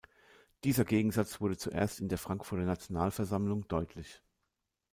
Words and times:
Dieser 0.63 0.83
Gegensatz 0.83 1.41
wurde 1.41 1.57
zuerst 1.59 1.99
in 1.99 2.09
der 2.09 2.17
Frankfurter 2.17 2.63
Nationalversammlung 2.65 3.67
deutlich. 3.67 4.23